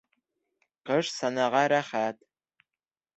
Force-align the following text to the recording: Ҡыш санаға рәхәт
Ҡыш 0.89 1.11
санаға 1.17 1.61
рәхәт 1.73 2.25